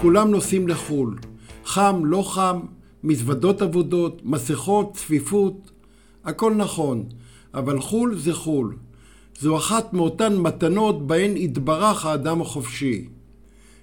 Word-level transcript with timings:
כולם 0.00 0.30
נוסעים 0.30 0.68
לחו"ל. 0.68 1.16
חם, 1.64 2.00
לא 2.04 2.22
חם, 2.22 2.60
מזוודות 3.04 3.62
אבודות, 3.62 4.20
מסכות, 4.24 4.92
צפיפות, 4.94 5.70
הכל 6.24 6.54
נכון, 6.54 7.04
אבל 7.54 7.80
חו"ל 7.80 8.18
זה 8.18 8.34
חו"ל. 8.34 8.76
זו 9.40 9.56
אחת 9.56 9.92
מאותן 9.92 10.36
מתנות 10.36 11.06
בהן 11.06 11.36
התברך 11.36 12.06
האדם 12.06 12.40
החופשי. 12.40 13.08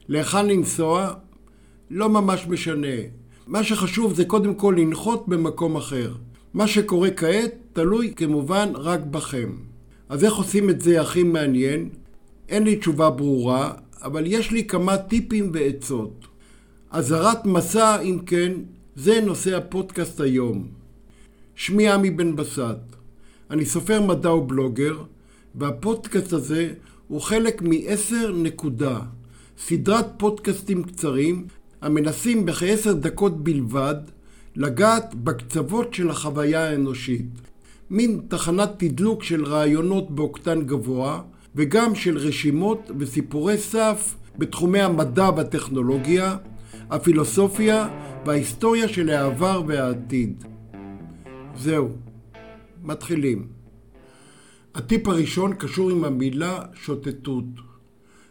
להיכן 0.07 0.47
לנסוע? 0.47 1.13
לא 1.91 2.09
ממש 2.09 2.47
משנה. 2.47 2.97
מה 3.47 3.63
שחשוב 3.63 4.13
זה 4.13 4.25
קודם 4.25 4.55
כל 4.55 4.75
לנחות 4.77 5.27
במקום 5.27 5.75
אחר. 5.75 6.13
מה 6.53 6.67
שקורה 6.67 7.11
כעת 7.11 7.51
תלוי 7.73 8.13
כמובן 8.15 8.69
רק 8.75 8.99
בכם. 8.99 9.49
אז 10.09 10.23
איך 10.23 10.35
עושים 10.35 10.69
את 10.69 10.81
זה 10.81 11.01
הכי 11.01 11.23
מעניין? 11.23 11.89
אין 12.49 12.63
לי 12.63 12.75
תשובה 12.75 13.09
ברורה, 13.09 13.71
אבל 14.05 14.23
יש 14.27 14.51
לי 14.51 14.63
כמה 14.67 14.97
טיפים 14.97 15.49
ועצות. 15.53 16.27
אזהרת 16.91 17.45
מסע, 17.45 18.01
אם 18.01 18.19
כן, 18.25 18.51
זה 18.95 19.21
נושא 19.21 19.57
הפודקאסט 19.57 20.19
היום. 20.21 20.67
שמי 21.55 21.89
עמי 21.89 22.11
בן 22.11 22.35
בסט. 22.35 22.95
אני 23.51 23.65
סופר 23.65 24.01
מדע 24.01 24.33
ובלוגר, 24.33 25.03
והפודקאסט 25.55 26.33
הזה 26.33 26.73
הוא 27.07 27.21
חלק 27.21 27.61
מ-10 27.61 28.15
נקודה, 28.33 28.99
סדרת 29.59 30.05
פודקאסטים 30.17 30.83
קצרים 30.83 31.47
המנסים 31.81 32.45
בכעשר 32.45 32.93
דקות 32.93 33.43
בלבד 33.43 33.95
לגעת 34.55 35.15
בקצוות 35.15 35.93
של 35.93 36.09
החוויה 36.09 36.69
האנושית. 36.69 37.29
מין 37.89 38.21
תחנת 38.27 38.69
תדלוק 38.77 39.23
של 39.23 39.45
רעיונות 39.45 40.11
באוקטן 40.11 40.61
גבוה, 40.61 41.21
וגם 41.55 41.95
של 41.95 42.17
רשימות 42.17 42.91
וסיפורי 42.99 43.57
סף 43.57 44.15
בתחומי 44.37 44.79
המדע 44.79 45.29
והטכנולוגיה, 45.37 46.37
הפילוסופיה 46.89 47.87
וההיסטוריה 48.25 48.87
של 48.87 49.09
העבר 49.09 49.61
והעתיד. 49.67 50.43
זהו, 51.57 51.89
מתחילים. 52.83 53.47
הטיפ 54.75 55.07
הראשון 55.07 55.53
קשור 55.53 55.89
עם 55.89 56.03
המילה 56.03 56.59
שוטטות. 56.73 57.45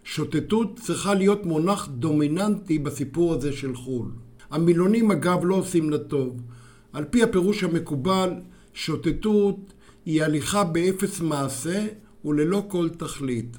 שוטטות 0.04 0.80
צריכה 0.82 1.14
להיות 1.14 1.46
מונח 1.46 1.88
דומיננטי 1.88 2.78
בסיפור 2.78 3.34
הזה 3.34 3.52
של 3.52 3.74
חו"ל. 3.74 4.08
המילונים 4.50 5.10
אגב 5.10 5.38
לא 5.42 5.54
עושים 5.54 5.90
לטוב. 5.90 6.40
על 6.92 7.04
פי 7.04 7.22
הפירוש 7.22 7.64
המקובל, 7.64 8.30
שוטטות 8.74 9.74
היא 10.06 10.22
הליכה 10.22 10.64
באפס 10.64 11.20
מעשה 11.20 11.86
וללא 12.24 12.64
כל 12.68 12.88
תכלית. 12.88 13.56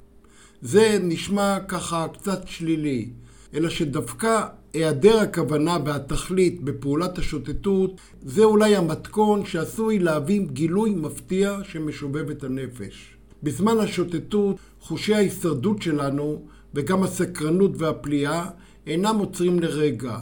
זה 0.62 0.98
נשמע 1.04 1.58
ככה 1.68 2.08
קצת 2.14 2.48
שלילי, 2.48 3.10
אלא 3.54 3.70
שדווקא 3.70 4.48
היעדר 4.74 5.20
הכוונה 5.20 5.78
והתכלית 5.86 6.62
בפעולת 6.62 7.18
השוטטות 7.18 8.02
זה 8.22 8.44
אולי 8.44 8.76
המתכון 8.76 9.46
שעשוי 9.46 10.00
להביא 10.00 10.42
גילוי 10.42 10.90
מפתיע 10.90 11.58
שמשובב 11.64 12.30
את 12.30 12.44
הנפש. 12.44 13.16
בזמן 13.44 13.78
השוטטות 13.80 14.58
חושי 14.82 15.14
ההישרדות 15.14 15.82
שלנו 15.82 16.42
וגם 16.74 17.04
הסקרנות 17.04 17.72
והפליאה 17.78 18.50
אינם 18.88 19.16
עוצרים 19.18 19.60
לרגע. 19.60 20.18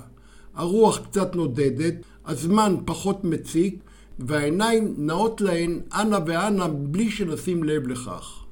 הרוח 0.56 0.98
קצת 0.98 1.36
נודדת, 1.36 1.94
הזמן 2.26 2.76
פחות 2.86 3.24
מציק 3.24 3.76
והעיניים 4.20 4.94
נעות 4.98 5.42
להן 5.42 5.80
אנה 5.94 6.20
ואנה 6.26 6.68
בלי 6.68 7.12
שנשים 7.12 7.64
לב 7.64 7.88
לכך. 7.88 8.44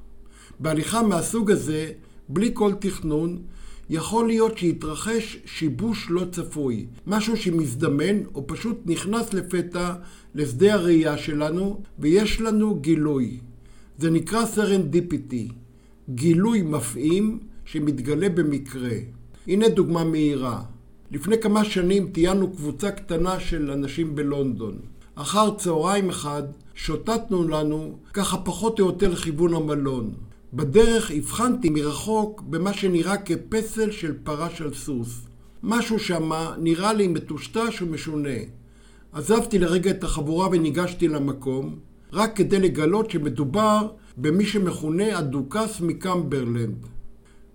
בהליכה 0.60 1.02
מהסוג 1.02 1.50
הזה, 1.50 1.92
בלי 2.28 2.50
כל 2.54 2.72
תכנון, 2.80 3.38
יכול 3.90 4.26
להיות 4.26 4.58
שיתרחש 4.58 5.38
שיבוש 5.44 6.06
לא 6.10 6.24
צפוי, 6.32 6.86
משהו 7.06 7.36
שמזדמן 7.36 8.24
או 8.34 8.46
פשוט 8.46 8.78
נכנס 8.86 9.34
לפתע 9.34 9.94
לשדה 10.34 10.74
הראייה 10.74 11.18
שלנו 11.18 11.80
ויש 11.98 12.40
לנו 12.40 12.80
גילוי. 12.80 13.38
זה 13.98 14.10
נקרא 14.10 14.46
serendipity, 14.46 15.48
גילוי 16.14 16.62
מפעים 16.62 17.38
שמתגלה 17.64 18.28
במקרה. 18.28 18.96
הנה 19.46 19.68
דוגמה 19.68 20.04
מהירה. 20.04 20.62
לפני 21.10 21.40
כמה 21.40 21.64
שנים 21.64 22.10
טיינו 22.12 22.52
קבוצה 22.52 22.90
קטנה 22.90 23.40
של 23.40 23.70
אנשים 23.70 24.14
בלונדון. 24.14 24.78
אחר 25.14 25.54
צהריים 25.54 26.08
אחד 26.08 26.42
שוטטנו 26.74 27.48
לנו 27.48 27.98
ככה 28.12 28.36
פחות 28.38 28.80
או 28.80 28.86
יותר 28.86 29.12
לכיוון 29.12 29.54
המלון. 29.54 30.10
בדרך 30.52 31.10
הבחנתי 31.10 31.70
מרחוק 31.70 32.42
במה 32.50 32.72
שנראה 32.72 33.16
כפסל 33.16 33.90
של 33.90 34.14
פרש 34.24 34.60
על 34.60 34.74
סוס. 34.74 35.20
משהו 35.62 35.98
שמה 35.98 36.54
נראה 36.58 36.92
לי 36.92 37.08
מטושטש 37.08 37.82
ומשונה. 37.82 38.38
עזבתי 39.12 39.58
לרגע 39.58 39.90
את 39.90 40.04
החבורה 40.04 40.48
וניגשתי 40.48 41.08
למקום, 41.08 41.76
רק 42.12 42.36
כדי 42.36 42.58
לגלות 42.58 43.10
שמדובר 43.10 43.88
במי 44.16 44.46
שמכונה 44.46 45.18
הדוכס 45.18 45.80
מקמברלנד. 45.80 46.86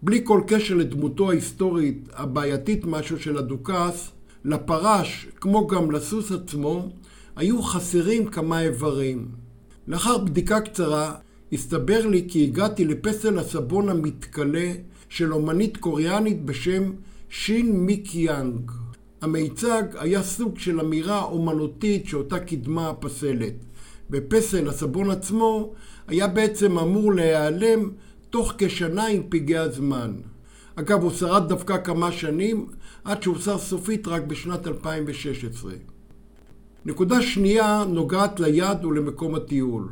בלי 0.02 0.22
כל 0.24 0.42
קשר 0.48 0.76
לדמותו 0.76 1.30
ההיסטורית 1.30 2.10
הבעייתית 2.14 2.86
משהו 2.86 3.20
של 3.20 3.38
הדוכס, 3.38 4.12
לפרש, 4.46 5.28
כמו 5.42 5.68
גם 5.68 5.92
לסוס 5.92 6.32
עצמו, 6.32 6.90
היו 7.38 7.62
חסרים 7.62 8.26
כמה 8.26 8.62
איברים. 8.62 9.28
לאחר 9.88 10.18
בדיקה 10.18 10.62
קצרה, 10.62 11.16
הסתבר 11.54 12.08
לי 12.08 12.26
כי 12.28 12.44
הגעתי 12.44 12.86
לפסל 12.86 13.40
הסבון 13.40 13.90
המתכלה 13.90 14.72
של 15.10 15.34
אומנית 15.34 15.78
קוריאנית 15.78 16.46
בשם 16.46 16.92
שין 17.30 17.72
מיק 17.72 18.16
יאנג. 18.16 18.72
המיצג 19.22 19.84
היה 20.00 20.24
סוג 20.24 20.60
של 20.60 20.80
אמירה 20.80 21.24
אומנותית 21.24 22.06
שאותה 22.06 22.40
קידמה 22.40 22.90
הפסלת. 22.90 23.54
בפסל 24.10 24.68
הסבון 24.68 25.12
עצמו 25.12 25.74
היה 26.08 26.28
בעצם 26.28 26.80
אמור 26.80 27.14
להיעלם 27.14 27.90
תוך 28.30 28.54
כשנה 28.58 29.08
עם 29.08 29.24
פגעי 29.30 29.58
הזמן. 29.58 30.14
אגב, 30.76 31.04
הוא 31.04 31.12
שרד 31.12 31.50
דווקא 31.50 31.78
כמה 31.84 32.12
שנים, 32.12 32.68
עד 33.04 33.24
שהוסר 33.24 33.58
סופית 33.58 34.08
רק 34.08 34.24
בשנת 34.24 34.68
2016. 34.68 35.97
נקודה 36.88 37.22
שנייה 37.22 37.84
נוגעת 37.90 38.40
ליד 38.40 38.86
ולמקום 38.86 39.36
הטיול. 39.36 39.90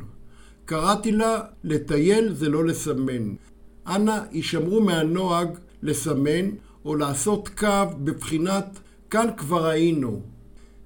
קראתי 0.64 1.12
לה 1.12 1.40
לטייל 1.64 2.32
זה 2.34 2.48
לא 2.48 2.64
לסמן. 2.64 3.34
אנא 3.86 4.18
הישמרו 4.30 4.80
מהנוהג 4.80 5.48
לסמן 5.82 6.50
או 6.84 6.94
לעשות 6.94 7.48
קו 7.48 7.84
בבחינת 8.04 8.78
כאן 9.10 9.26
כבר 9.36 9.66
היינו. 9.66 10.20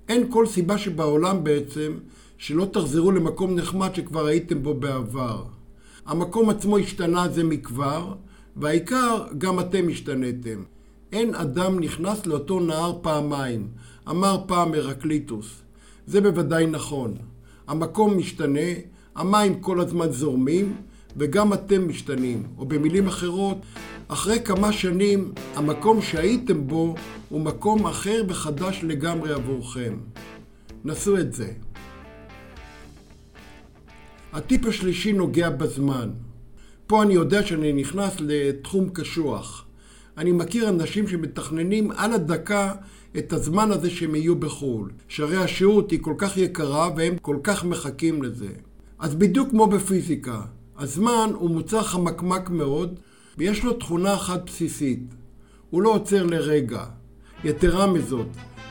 אין 0.08 0.32
כל 0.32 0.46
סיבה 0.46 0.78
שבעולם 0.78 1.44
בעצם 1.44 1.92
שלא 2.38 2.66
תחזרו 2.72 3.12
למקום 3.12 3.54
נחמד 3.54 3.94
שכבר 3.94 4.26
הייתם 4.26 4.62
בו 4.62 4.74
בעבר. 4.74 5.44
המקום 6.06 6.50
עצמו 6.50 6.78
השתנה 6.78 7.28
זה 7.28 7.44
מכבר, 7.44 8.14
והעיקר 8.56 9.26
גם 9.38 9.60
אתם 9.60 9.88
השתנתם. 9.90 10.62
אין 11.12 11.34
אדם 11.34 11.80
נכנס 11.80 12.26
לאותו 12.26 12.60
נהר 12.60 12.98
פעמיים, 13.02 13.68
אמר 14.08 14.38
פעם 14.46 14.74
הרקליטוס. 14.74 15.62
זה 16.06 16.20
בוודאי 16.20 16.66
נכון. 16.66 17.14
המקום 17.68 18.18
משתנה, 18.18 18.70
המים 19.16 19.60
כל 19.60 19.80
הזמן 19.80 20.12
זורמים, 20.12 20.76
וגם 21.16 21.52
אתם 21.52 21.88
משתנים. 21.88 22.42
או 22.58 22.66
במילים 22.66 23.06
אחרות, 23.06 23.58
אחרי 24.08 24.40
כמה 24.44 24.72
שנים, 24.72 25.32
המקום 25.54 26.02
שהייתם 26.02 26.66
בו 26.66 26.94
הוא 27.28 27.40
מקום 27.40 27.86
אחר 27.86 28.22
וחדש 28.28 28.80
לגמרי 28.82 29.32
עבורכם. 29.32 29.96
נסו 30.84 31.18
את 31.18 31.32
זה. 31.32 31.52
הטיפ 34.32 34.66
השלישי 34.66 35.12
נוגע 35.12 35.50
בזמן. 35.50 36.10
פה 36.86 37.02
אני 37.02 37.14
יודע 37.14 37.46
שאני 37.46 37.72
נכנס 37.72 38.12
לתחום 38.20 38.88
קשוח. 38.88 39.64
אני 40.18 40.32
מכיר 40.32 40.68
אנשים 40.68 41.08
שמתכננים 41.08 41.90
על 41.90 42.12
הדקה 42.12 42.74
את 43.18 43.32
הזמן 43.32 43.72
הזה 43.72 43.90
שהם 43.90 44.14
יהיו 44.14 44.36
בחו"ל. 44.36 44.90
שהרי 45.08 45.36
השהות 45.36 45.90
היא 45.90 45.98
כל 46.02 46.14
כך 46.18 46.36
יקרה 46.36 46.90
והם 46.96 47.18
כל 47.22 47.36
כך 47.42 47.64
מחכים 47.64 48.22
לזה. 48.22 48.48
אז 48.98 49.14
בדיוק 49.14 49.50
כמו 49.50 49.66
בפיזיקה, 49.66 50.40
הזמן 50.78 51.30
הוא 51.34 51.50
מוצר 51.50 51.82
חמקמק 51.82 52.50
מאוד 52.50 52.98
ויש 53.38 53.64
לו 53.64 53.72
תכונה 53.72 54.14
אחת 54.14 54.46
בסיסית. 54.46 55.00
הוא 55.70 55.82
לא 55.82 55.90
עוצר 55.90 56.26
לרגע. 56.26 56.84
יתרה 57.44 57.86
מזאת, 57.86 58.26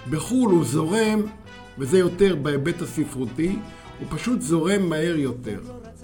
בחו"ל 0.10 0.52
הוא 0.52 0.66
זורם, 0.66 1.22
וזה 1.78 2.00
יותר 2.00 2.36
בהיבט 2.36 2.82
הספרותי, 2.82 3.56
הוא 4.00 4.08
פשוט 4.10 4.42
זורם 4.42 4.90
מהר 4.90 5.16
יותר. 5.16 5.60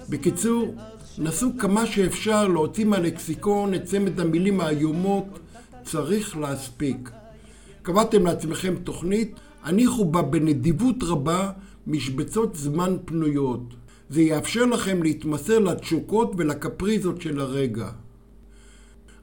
בקיצור, 0.08 0.74
נסו 1.18 1.50
כמה 1.58 1.86
שאפשר 1.86 2.48
להוציא 2.48 2.84
מהלקסיקון 2.84 3.74
את 3.74 3.84
צמד 3.84 4.20
המילים 4.20 4.60
האיומות 4.60 5.38
צריך 5.84 6.36
להספיק. 6.36 7.10
קבעתם 7.86 8.26
לעצמכם 8.26 8.74
תוכנית, 8.84 9.34
הניחו 9.62 10.04
בה 10.04 10.22
בנדיבות 10.22 10.96
רבה 11.02 11.50
משבצות 11.86 12.56
זמן 12.56 12.96
פנויות. 13.04 13.74
זה 14.08 14.22
יאפשר 14.22 14.64
לכם 14.64 15.02
להתמסר 15.02 15.58
לתשוקות 15.58 16.32
ולקפריזות 16.36 17.20
של 17.20 17.40
הרגע. 17.40 17.90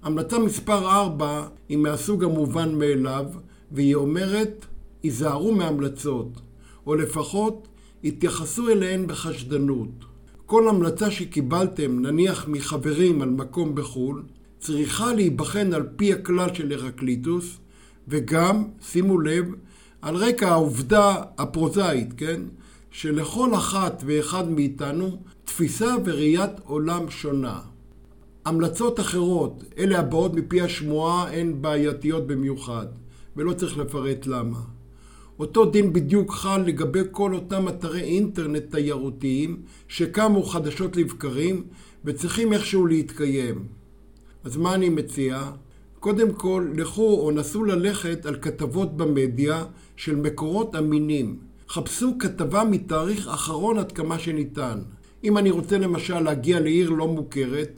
המלצה 0.04 0.39
מספר 0.39 0.89
4 0.89 1.48
היא 1.69 1.77
מהסוג 1.77 2.24
המובן 2.24 2.75
מאליו, 2.75 3.25
והיא 3.71 3.95
אומרת, 3.95 4.65
היזהרו 5.04 5.51
מהמלצות, 5.51 6.42
או 6.88 6.95
לפחות 6.95 7.68
התייחסו 8.04 8.69
אליהן 8.69 9.07
בחשדנות. 9.07 10.06
כל 10.45 10.69
המלצה 10.69 11.12
שקיבלתם, 11.12 12.00
נניח 12.00 12.48
מחברים 12.48 13.21
על 13.21 13.30
מקום 13.30 13.75
בחו"ל, 13.75 14.24
צריכה 14.60 15.13
להיבחן 15.13 15.74
על 15.74 15.83
פי 15.95 16.13
הכלל 16.13 16.54
של 16.54 16.71
הרקליטוס, 16.71 17.57
וגם, 18.08 18.64
שימו 18.82 19.20
לב, 19.20 19.46
על 20.02 20.16
רקע 20.16 20.50
העובדה 20.50 21.16
הפרוזאית, 21.38 22.14
כן? 22.18 22.42
שלכל 22.92 23.56
אחת 23.56 24.04
ואחד 24.06 24.50
מאיתנו 24.50 25.18
תפיסה 25.46 25.96
וראיית 26.06 26.52
עולם 26.64 27.10
שונה. 27.10 27.60
המלצות 28.46 29.00
אחרות, 29.00 29.64
אלה 29.78 30.00
הבאות 30.00 30.34
מפי 30.34 30.62
השמועה, 30.62 31.34
הן 31.34 31.62
בעייתיות 31.62 32.28
במיוחד, 32.28 32.88
ולא 33.38 33.54
צריך 33.54 33.78
לפרט 33.78 34.28
למה. 34.28 34.60
אותו 35.40 35.66
דין 35.66 35.94
בדיוק 35.94 36.32
חל 36.32 36.58
לגבי 36.58 37.00
כל 37.12 37.34
אותם 37.34 37.68
אתרי 37.68 38.02
אינטרנט 38.02 38.64
תיירותיים 38.72 39.62
שקמו 39.88 40.44
חדשות 40.44 40.98
לבקרים 40.98 41.64
וצריכים 42.06 42.54
איכשהו 42.54 42.88
להתקיים. 42.88 43.68
אז 44.44 44.58
מה 44.58 44.74
אני 44.76 44.90
מציע? 44.90 45.52
קודם 46.04 46.34
כל, 46.34 46.68
לכו 46.76 47.20
או 47.20 47.32
נסו 47.32 47.64
ללכת 47.64 48.26
על 48.26 48.36
כתבות 48.42 48.98
במדיה 48.98 49.66
של 49.96 50.16
מקורות 50.16 50.76
אמינים. 50.76 51.38
חפשו 51.70 52.16
כתבה 52.20 52.64
מתאריך 52.64 53.28
אחרון 53.28 53.78
עד 53.78 53.92
כמה 53.92 54.20
שניתן. 54.20 54.80
אם 55.24 55.38
אני 55.38 55.52
רוצה 55.52 55.78
למשל 55.78 56.20
להגיע 56.20 56.60
לעיר 56.60 56.90
לא 56.90 57.08
מוכרת, 57.08 57.70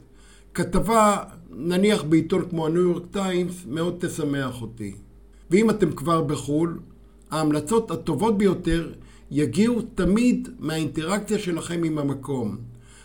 כתבה, 0.54 1.16
נניח 1.50 2.02
בעיתון 2.02 2.48
כמו 2.50 2.66
הניו 2.66 2.82
יורק 2.82 3.02
טיימס, 3.10 3.64
מאוד 3.68 3.96
תשמח 4.00 4.62
אותי. 4.62 4.94
ואם 5.50 5.70
אתם 5.70 5.92
כבר 5.92 6.22
בחו"ל, 6.22 6.78
ההמלצות 7.30 7.90
הטובות 7.90 8.38
ביותר 8.38 8.92
יגיעו 9.30 9.82
תמיד 9.94 10.48
מהאינטראקציה 10.58 11.38
שלכם 11.38 11.84
עם 11.84 11.98
המקום. 11.98 12.56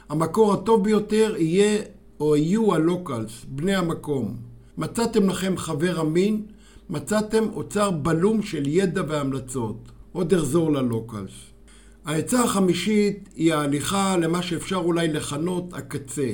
המקור 0.09 0.53
הטוב 0.53 0.83
ביותר 0.83 1.35
יהיה 1.37 1.81
או 2.19 2.35
יהיו 2.35 2.75
הלוקלס, 2.75 3.45
בני 3.49 3.75
המקום. 3.75 4.50
מצאתם 4.77 5.29
לכם 5.29 5.57
חבר 5.57 6.01
אמין, 6.01 6.45
מצאתם 6.89 7.43
אוצר 7.53 7.91
בלום 7.91 8.41
של 8.41 8.67
ידע 8.67 9.01
והמלצות. 9.07 9.91
עוד 10.13 10.33
אחזור 10.33 10.71
ללוקלס. 10.71 11.31
העצה 12.05 12.43
החמישית 12.43 13.29
היא 13.35 13.53
ההליכה 13.53 14.17
למה 14.17 14.41
שאפשר 14.41 14.75
אולי 14.75 15.07
לכנות 15.07 15.73
הקצה. 15.73 16.31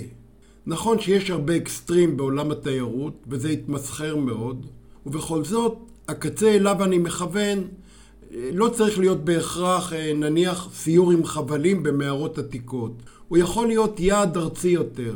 נכון 0.66 1.00
שיש 1.00 1.30
הרבה 1.30 1.56
אקסטרים 1.56 2.18
בעולם 2.18 2.52
התיירות, 2.52 3.24
וזה 3.28 3.50
התמסחר 3.50 4.16
מאוד, 4.16 4.66
ובכל 5.06 5.44
זאת, 5.44 5.78
הקצה 6.08 6.56
אליו 6.56 6.84
אני 6.84 6.98
מכוון 6.98 7.68
לא 8.32 8.70
צריך 8.70 9.00
להיות 9.00 9.26
בהכרח, 9.26 9.94
אה, 9.94 10.14
נניח, 10.16 10.70
סיור 10.74 11.12
עם 11.12 11.26
חבלים 11.26 11.84
במערות 11.84 12.38
עתיקות. 12.38 13.04
הוא 13.28 13.38
יכול 13.38 13.68
להיות 13.68 14.00
יעד 14.00 14.38
ארצי 14.38 14.70
יותר. 14.70 15.16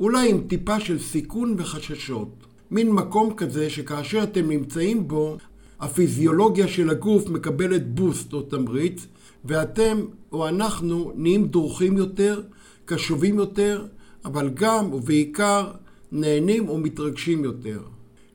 אולי 0.00 0.30
עם 0.30 0.40
טיפה 0.48 0.80
של 0.80 0.98
סיכון 0.98 1.54
וחששות. 1.58 2.46
מין 2.70 2.90
מקום 2.90 3.34
כזה 3.34 3.70
שכאשר 3.70 4.22
אתם 4.22 4.48
נמצאים 4.48 5.08
בו, 5.08 5.36
הפיזיולוגיה 5.80 6.68
של 6.68 6.90
הגוף 6.90 7.28
מקבלת 7.28 7.94
בוסט 7.94 8.32
או 8.32 8.42
תמריץ, 8.42 9.06
ואתם 9.44 9.98
או 10.32 10.48
אנחנו 10.48 11.12
נהיים 11.14 11.48
דרוכים 11.48 11.96
יותר, 11.96 12.42
קשובים 12.84 13.38
יותר, 13.38 13.86
אבל 14.24 14.50
גם 14.54 14.92
ובעיקר 14.92 15.70
נהנים 16.12 16.68
ומתרגשים 16.68 17.44
יותר. 17.44 17.80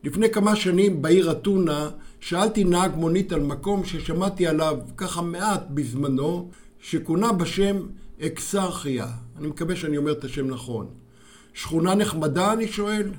לפני 0.04 0.30
כמה 0.30 0.56
שנים 0.56 1.02
בעיר 1.02 1.32
אתונה 1.32 1.90
שאלתי 2.20 2.64
נהג 2.64 2.96
מונית 2.96 3.32
על 3.32 3.44
מקום 3.44 3.86
ששמעתי 3.86 4.48
עליו 4.48 4.78
ככה 4.98 5.22
מעט 5.22 5.64
בזמנו, 5.70 6.50
שכונה 6.80 7.32
בשם 7.32 7.78
אקסרכיה. 8.22 9.08
אני 9.38 9.48
מקווה 9.48 9.76
שאני 9.76 9.98
אומר 9.98 10.12
את 10.12 10.24
השם 10.24 10.48
נכון. 10.48 11.05
שכונה 11.56 11.96
נחמדה? 11.96 12.54
אני 12.54 12.68
שואל. 12.68 13.12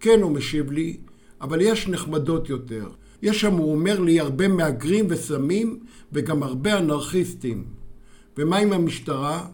כן, 0.00 0.20
הוא 0.22 0.32
משיב 0.32 0.72
לי, 0.72 0.96
אבל 1.40 1.60
יש 1.60 1.88
נחמדות 1.88 2.48
יותר. 2.48 2.88
יש 3.22 3.40
שם, 3.40 3.52
הוא 3.52 3.72
אומר 3.72 4.00
לי, 4.00 4.20
הרבה 4.20 4.48
מהגרים 4.48 5.06
וסמים 5.08 5.78
וגם 6.12 6.42
הרבה 6.42 6.78
אנרכיסטים. 6.78 7.64
ומה 8.38 8.58
עם 8.58 8.72
המשטרה? 8.72 9.46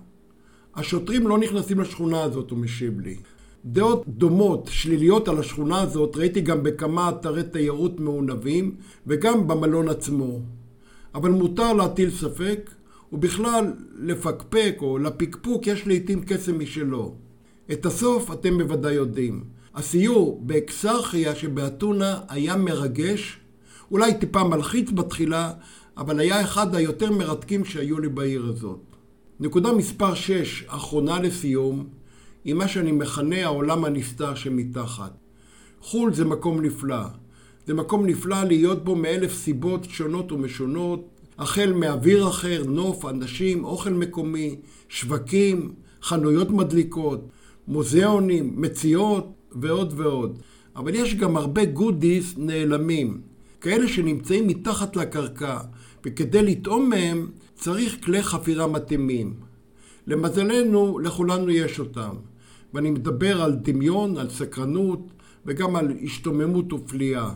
השוטרים 0.75 1.29
לא 1.29 1.38
נכנסים 1.38 1.81
לשכונה 1.81 2.23
הזאת, 2.23 2.50
הוא 2.50 2.59
משיב 2.59 3.00
לי. 3.00 3.17
דעות 3.64 4.05
דומות, 4.09 4.69
שליליות 4.73 5.29
על 5.29 5.38
השכונה 5.38 5.82
הזאת, 5.82 6.17
ראיתי 6.17 6.41
גם 6.41 6.62
בכמה 6.62 7.08
אתרי 7.08 7.43
תיירות 7.43 8.00
מעונבים 8.00 8.75
וגם 9.06 9.49
במלון 9.49 9.88
עצמו. 9.88 10.41
אבל 11.15 11.31
מותר 11.31 11.73
להטיל 11.73 12.11
ספק, 12.11 12.70
ובכלל 13.12 13.73
לפקפק 13.99 14.76
או 14.81 14.99
לפקפוק 14.99 15.67
יש 15.67 15.87
לעיתים 15.87 16.23
קסם 16.26 16.58
משלו. 16.58 17.15
את 17.73 17.87
הסוף 17.87 18.32
אתם 18.32 18.59
בוודאי 18.59 18.94
יודעים. 18.94 19.44
הסיור 19.75 20.41
באקסרכיה 20.43 21.35
שבאתונה 21.35 22.20
היה 22.29 22.56
מרגש, 22.56 23.41
אולי 23.91 24.14
טיפה 24.14 24.44
מלחיץ 24.44 24.91
בתחילה, 24.91 25.53
אבל 25.97 26.20
היה 26.20 26.41
אחד 26.41 26.75
היותר 26.75 27.12
מרתקים 27.12 27.64
שהיו 27.64 28.00
לי 28.00 28.09
בעיר 28.09 28.47
הזאת. 28.47 28.81
נקודה 29.41 29.73
מספר 29.73 30.14
6, 30.14 30.64
אחרונה 30.69 31.20
לסיום, 31.20 31.87
היא 32.44 32.55
מה 32.55 32.69
שאני 32.69 32.93
מכנה 32.93 33.44
העולם 33.44 33.85
הנסתר 33.85 34.35
שמתחת. 34.35 35.12
חו"ל 35.81 36.15
זה 36.15 36.25
מקום 36.25 36.62
נפלא. 36.62 37.05
זה 37.67 37.75
מקום 37.75 38.06
נפלא 38.06 38.44
להיות 38.44 38.85
בו 38.85 38.97
מאלף 38.97 39.35
סיבות 39.35 39.85
שונות 39.85 40.32
ומשונות, 40.32 41.08
החל 41.38 41.73
מאוויר 41.73 42.29
אחר, 42.29 42.62
נוף, 42.67 43.05
אנשים, 43.05 43.65
אוכל 43.65 43.91
מקומי, 43.91 44.56
שווקים, 44.88 45.75
חנויות 46.03 46.50
מדליקות, 46.50 47.29
מוזיאונים, 47.69 48.55
מציאות 48.56 49.32
ועוד 49.53 49.93
ועוד. 49.97 50.38
אבל 50.76 50.94
יש 50.94 51.14
גם 51.14 51.37
הרבה 51.37 51.64
גודיס 51.64 52.35
נעלמים, 52.38 53.20
כאלה 53.61 53.88
שנמצאים 53.88 54.46
מתחת 54.46 54.96
לקרקע, 54.96 55.58
וכדי 56.05 56.43
לטעום 56.43 56.91
מהם 56.91 57.31
צריך 57.55 58.05
כלי 58.05 58.22
חפירה 58.22 58.67
מתאימים. 58.67 59.34
למזלנו, 60.06 60.98
לכולנו 60.98 61.51
יש 61.51 61.81
אותם. 61.81 62.15
ואני 62.75 62.91
מדבר 62.91 63.43
על 63.43 63.55
דמיון, 63.55 64.17
על 64.17 64.31
סקרנות 64.31 65.13
וגם 65.46 65.77
על 65.77 65.93
השתוממות 66.05 66.72
ופליאה. 66.72 67.31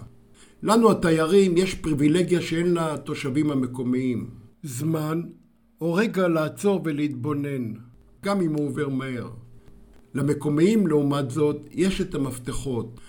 לנו 0.62 0.90
התיירים 0.90 1.56
יש 1.56 1.74
פריבילגיה 1.74 2.40
שאין 2.40 2.74
לתושבים 2.74 3.50
המקומיים. 3.50 4.30
זמן 4.62 5.22
או 5.80 5.94
רגע 5.94 6.28
לעצור 6.28 6.80
ולהתבונן, 6.84 7.72
גם 8.24 8.40
אם 8.40 8.54
הוא 8.54 8.66
עובר 8.66 8.88
מהר. 8.88 9.28
למקומיים, 10.16 10.86
לעומת 10.86 11.30
זאת, 11.30 11.56
יש 11.72 12.00
את 12.00 12.14
המפתחות. 12.14 13.00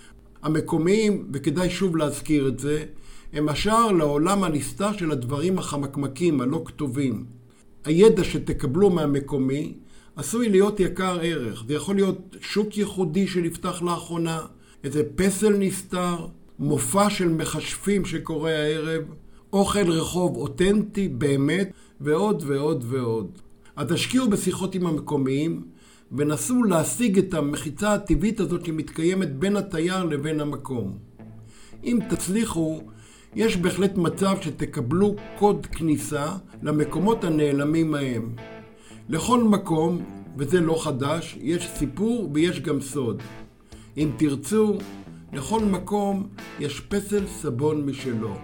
המקומיים, 0.42 1.28
וכדאי 1.32 1.70
שוב 1.70 1.96
להזכיר 1.96 2.48
את 2.48 2.58
זה, 2.58 2.84
הם 3.32 3.48
השער 3.48 3.92
לעולם 3.92 4.44
הנסתר 4.44 4.92
של 4.92 5.10
הדברים 5.10 5.58
החמקמקים, 5.58 6.40
הלא 6.40 6.62
כתובים. 6.64 7.24
הידע 7.84 8.24
שתקבלו 8.24 8.90
מהמקומי 8.90 9.74
עשוי 10.16 10.48
להיות 10.48 10.80
יקר 10.80 11.18
ערך. 11.22 11.64
זה 11.68 11.74
יכול 11.74 11.94
להיות 11.94 12.36
שוק 12.40 12.78
ייחודי 12.78 13.26
שנפתח 13.26 13.82
לאחרונה, 13.82 14.40
איזה 14.84 15.02
פסל 15.16 15.56
נסתר, 15.58 16.26
מופע 16.58 17.10
של 17.10 17.28
מכשפים 17.28 18.04
שקורה 18.04 18.50
הערב, 18.50 19.02
אוכל 19.52 19.90
רחוב 19.90 20.36
אותנטי 20.36 21.08
באמת, 21.08 21.72
ועוד 22.00 22.42
ועוד 22.46 22.84
ועוד. 22.88 23.30
אז 23.76 23.86
תשקיעו 23.88 24.30
בשיחות 24.30 24.74
עם 24.74 24.86
המקומיים, 24.86 25.62
ונסו 26.12 26.62
להשיג 26.64 27.18
את 27.18 27.34
המחיצה 27.34 27.94
הטבעית 27.94 28.40
הזאת 28.40 28.64
שמתקיימת 28.64 29.38
בין 29.38 29.56
התייר 29.56 30.04
לבין 30.04 30.40
המקום. 30.40 30.98
אם 31.84 31.98
תצליחו, 32.10 32.80
יש 33.34 33.56
בהחלט 33.56 33.96
מצב 33.96 34.36
שתקבלו 34.40 35.16
קוד 35.38 35.66
כניסה 35.66 36.26
למקומות 36.62 37.24
הנעלמים 37.24 37.94
ההם. 37.94 38.34
לכל 39.08 39.42
מקום, 39.42 40.02
וזה 40.36 40.60
לא 40.60 40.84
חדש, 40.84 41.38
יש 41.40 41.68
סיפור 41.74 42.30
ויש 42.34 42.60
גם 42.60 42.80
סוד. 42.80 43.22
אם 43.96 44.10
תרצו, 44.16 44.78
לכל 45.32 45.60
מקום 45.60 46.28
יש 46.60 46.80
פסל 46.80 47.26
סבון 47.26 47.86
משלו. 47.86 48.34